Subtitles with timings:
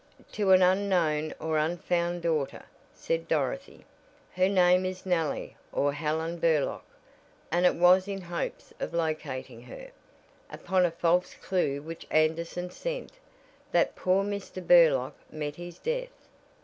[0.31, 3.85] "To an unknown or unfound daughter," said Dorothy.
[4.33, 6.83] "Her name is Nellie or Helen Burlock,
[7.51, 9.91] and it was in hopes of locating her,
[10.49, 13.11] upon a false clew which Anderson sent,
[13.73, 14.59] that poor Mr.
[14.65, 16.27] Burlock met his death."